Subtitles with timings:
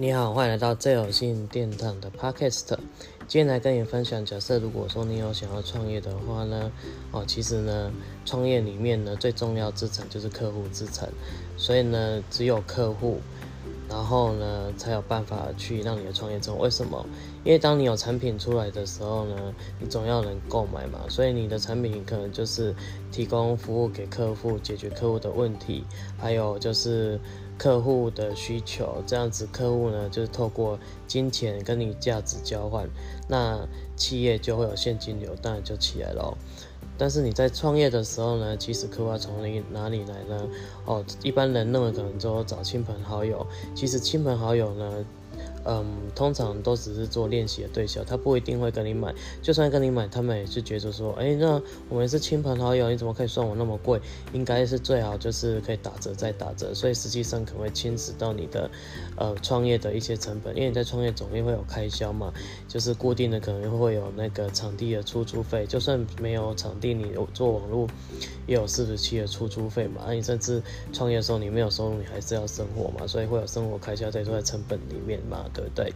[0.00, 2.68] 你好，欢迎来到最有幸殿堂的 Podcast。
[3.26, 6.70] 今天来跟你分享，假设如果说你有想要创业的话呢，
[7.10, 7.90] 哦，其实呢，
[8.24, 11.08] 创业里面呢，最重要资产就是客户资产，
[11.56, 13.18] 所以呢，只有客户。
[13.88, 16.62] 然后呢，才有办法去让你的创业成功。
[16.62, 17.04] 为什么？
[17.42, 21.00] 因为当你有产品出来的时候呢，你总要人购买嘛。
[21.08, 22.74] 所以你的产品可能就是
[23.10, 25.84] 提供服务给客户，解决客户的问题，
[26.18, 27.18] 还有就是
[27.58, 29.02] 客户的需求。
[29.06, 32.88] 这样子，客户呢就是透过金钱跟你价值交换，
[33.28, 33.58] 那
[33.96, 36.38] 企业就会有现金流，当然就起来了。
[36.96, 40.48] 但是你在创业的时候呢，其实客户从哪哪里来呢？
[40.84, 45.04] 哦，一般人认为可能就找亲朋好友，其实亲朋好友呢。
[45.70, 49.14] 嗯，通常都只是做练习的对象，他不一定会跟你买。
[49.42, 54.00] 就算跟你买，他们也是觉得说，哎，那我们是亲朋好友，你怎么可以算我那么贵？
[54.32, 56.72] 应该是最好就是可以打折再打折。
[56.72, 58.70] 所以实际上可能会侵蚀到你的
[59.16, 62.32] 呃创业的一些成本，因为你在创业总会会有开销嘛，
[62.66, 65.66] 就是固定的可能会有那个场地的出租费。
[65.66, 67.86] 就算没有场地，你做网络
[68.46, 70.04] 也有四十七的出租费嘛。
[70.06, 70.62] 那你甚至
[70.94, 75.44] 创业的时候你没有收入，你还是要生活嘛，所以会有生活开销在都在成本里面嘛。
[75.58, 75.92] 对对？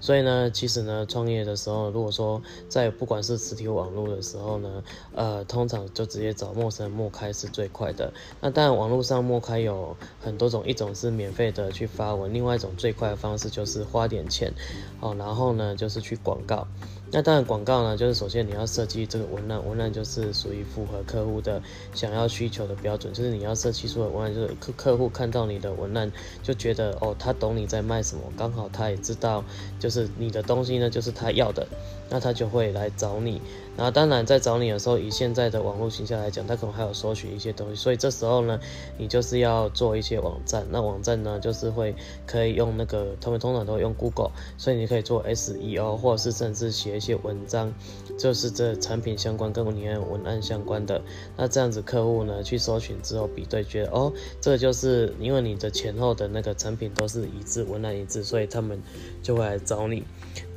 [0.00, 4.82] 所以呢，其实呢，创业的时候，如果说在不管是实体网络的时候呢，
[5.14, 8.12] 呃，通常就直接找陌生人陌开是最快的。
[8.40, 14.52] 那当然，网络上陌开有很多种，一种是免费的去发文，另外一种最快的方式就是花点钱，
[15.00, 16.66] 哦，然后呢，就是去广告。
[17.12, 21.60] 那当然，广告呢，就是首先你要设计这个文案，文案就是属于符合客户的
[21.92, 29.44] 想要需求的标准，就是你要设计出的文案，就是客客户看到你的文案就觉得哦，他懂你在卖什么，刚好他也知道，
[29.80, 31.66] 就是你的东西呢，就是他要的，
[32.08, 33.40] 那他就会来找你。
[33.76, 38.60] 然后当然在找你的时候，以现在的网络形象来讲，他可能还有搜寻一些东西，所以这时候呢，
[38.98, 40.66] 你就是要做一些网站。
[40.70, 41.94] 那网站呢，就是会
[42.26, 47.00] 可以用那个他们通常都会用 Google，所以你可以做 SEO，或者是甚至写。
[47.00, 47.72] 一些文章
[48.18, 51.00] 就是这产品相关跟你的文案相关的，
[51.34, 58.78] 那这样子客户呢去搜寻之后比对，觉得哦，这就是因为你的前后的那个产品都是一致，文案一致，所以他们
[59.22, 60.04] 就会来找你。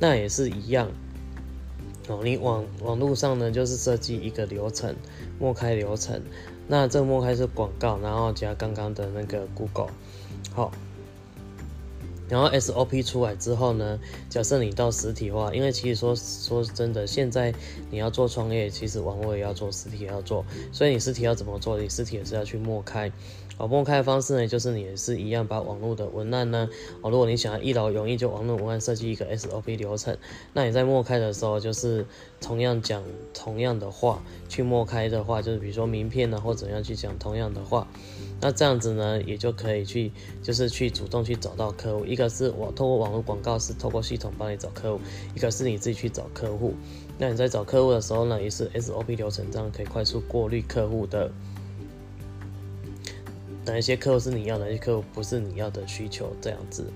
[0.00, 0.88] 那也是一样
[2.08, 4.94] 哦，你网网络上呢就是设计一个流程，
[5.38, 6.20] 默开流程，
[6.68, 9.90] 那这个默开是广告，然后加刚刚的那个 Google，
[10.52, 10.72] 好。
[12.28, 13.98] 然后 SOP 出来之后呢，
[14.28, 17.54] 假设你到实体化，因为其实说说真的，现在
[17.90, 21.78] 你要做创业，其实网络也要做，实体也要做，所以你实体要怎么做？
[21.78, 23.12] 你实体也是要去默开。
[23.56, 26.68] 哦，默开的方式呢，就是你也是一样把网络的文案呢，
[27.02, 30.16] 哦，如果你想要一劳永逸，就网络文案设计一个 SOP 流程，
[30.54, 32.04] 那你在默开的时候，就是
[32.40, 37.86] 同样讲同样的话，去默开的话，就是比如说名片呢，或怎样去讲同样的话。
[38.40, 40.10] 那这样子呢，也就可以去，
[40.42, 42.04] 就是去主动去找到客户。
[42.14, 45.00] 一个是我通过网络广告是透过系统帮你找客户，
[45.34, 46.74] 一个是你自己去找客户。
[47.18, 51.28] 那你在找客户的时候呢，也是 SOP 流程，这样可以快速过滤客户的
[53.66, 56.86] 哪一些客户是你要的，哪些客户不是你要的需求，这样子。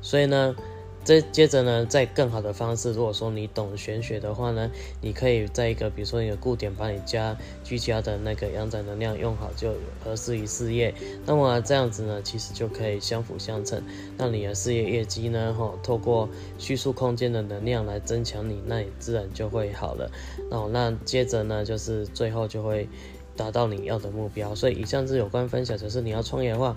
[0.00, 0.54] 所以呢。
[1.04, 4.70] 这接着呢，在更好的方式，如果说你懂玄学的话呢，
[5.00, 9.72] 你可以在一个比如说你的固点，把你家居家的那个阳宅能量用好，就
[10.04, 10.92] 合适于事业。
[11.24, 13.82] 那么这样子呢，其实就可以相辅相成，
[14.18, 16.28] 让你的事业业绩呢，哈，透过
[16.58, 20.10] 虚数空间的能量来增强你，那你自然就会好了。
[20.50, 22.86] 哦，那接着呢，就是最后就会
[23.34, 24.54] 达到你要的目标。
[24.54, 26.76] 所以以上是有关分享，就是你要创业的话。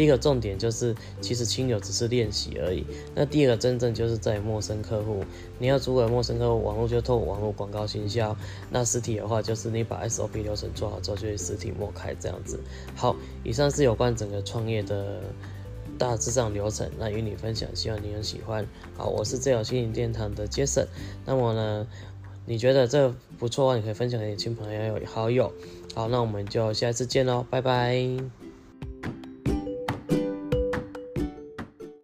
[0.00, 2.86] 第一个重点就是，其实亲友只是练习而已。
[3.14, 5.22] 那第二个真正就是在陌生客户，
[5.58, 8.34] 你要主管陌生客户，网络就透过网络广告行销。
[8.70, 12.58] 那实体的话，就是你把 SOP 流程做好之后，就是实体莫开这样子。
[12.96, 15.20] 好，以上是有关整个创业的
[15.98, 18.66] 大致上流程，那与你分享，希望你很喜欢。
[18.96, 20.86] 好，我是最有心灵殿堂的 Jason。
[21.26, 21.86] 那么呢，
[22.46, 25.52] 你觉得这不错的话，你可以分享给你亲朋友好友。
[25.94, 28.49] 好，那我们就下次见喽，拜拜。